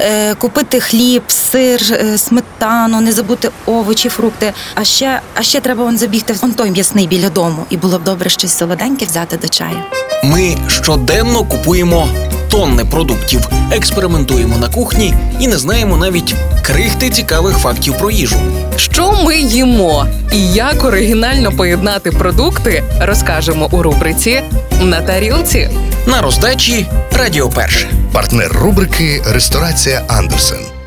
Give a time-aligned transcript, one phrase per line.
[0.00, 4.52] е, купити хліб, сир, е, сметану, не забути овочі, фрукти.
[4.74, 7.66] А ще, а ще треба вон забігти в той м'ясний біля дому.
[7.70, 9.76] І було б добре щось солоденьке взяти до чаю.
[10.24, 12.08] Ми щоденно купуємо
[12.50, 18.40] тонни продуктів, експериментуємо на кухні і не знаємо навіть крихти цікавих фактів про їжу.
[18.76, 24.42] Що ми їмо і як оригінально поєднати продукти, розкажемо у рубриці
[24.82, 25.70] на тарілці.
[26.06, 27.90] На роздачі Радіо Перше.
[28.12, 30.79] Партнер рубрики Ресторація Андерсен.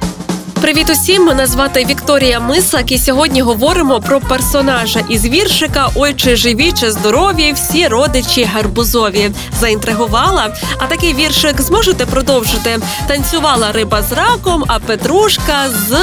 [0.63, 1.25] Привіт усім!
[1.25, 6.91] Мене звати Вікторія Мисак, і сьогодні говоримо про персонажа із віршика Ой, чи живі, чи
[6.91, 9.31] здорові, всі родичі гарбузові.
[9.59, 10.55] Заінтригувала.
[10.77, 12.79] А такий віршик зможете продовжити.
[13.07, 15.97] Танцювала риба з раком, а петрушка з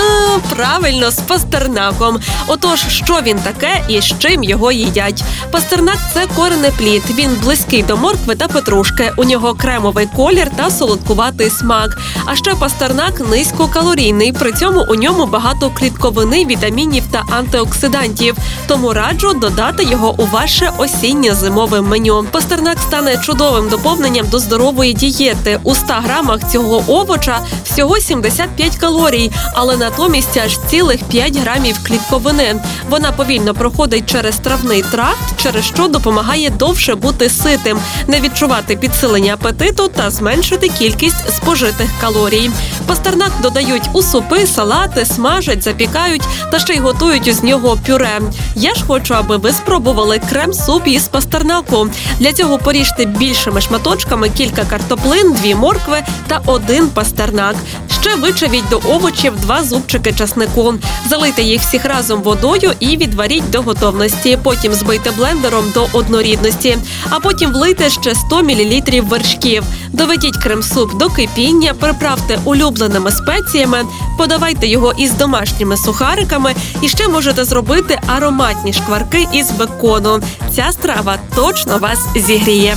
[0.57, 2.21] правильно з пастернаком.
[2.47, 5.25] Отож, що він таке і з чим його їдять?
[5.51, 7.03] Пастернак це коренеплід.
[7.11, 9.13] Він близький до моркви та петрушки.
[9.17, 11.99] У нього кремовий колір та солодкуватий смак.
[12.25, 14.33] А ще пастернак низькокалорійний.
[14.33, 18.37] При цьому у ньому багато клітковини, вітамінів та антиоксидантів.
[18.67, 22.25] Тому раджу додати його у ваше осінньо-зимове меню.
[22.31, 25.61] Пастернак стане чудовим доповненням до здорової дієти.
[25.63, 32.57] У 100 грамах цього овоча всього 75 калорій, але натомість аж цілих 5 грамів клітковини.
[32.91, 39.35] Вона повільно проходить через травний тракт, через що допомагає довше бути ситим, не відчувати підсилення
[39.35, 42.51] апетиту та зменшити кількість спожитих калорій.
[42.87, 44.03] Пастернак додають у
[44.47, 48.21] салати, смажать, запікають та ще й готують із нього пюре.
[48.55, 51.89] Я ж хочу, аби ви спробували крем-суп із пастернаку.
[52.19, 57.57] Для цього поріжте більшими шматочками кілька картоплин, дві моркви та один пастернак.
[58.01, 60.75] Ще вичавіть до овочів два зубчики часнику.
[61.09, 64.39] Залийте їх всіх разом водою і відваріть до готовності.
[64.43, 66.79] Потім збийте блендером до однорідності,
[67.11, 69.65] а потім влийте ще 100 мл вершків.
[69.89, 73.85] Доведіть крем-суп до кипіння, приправте улюбленими спеціями,
[74.19, 80.21] подавайте його із домашніми сухариками і ще можете зробити ароматні шкварки із бекону.
[80.55, 82.77] Ця страва точно вас зігріє.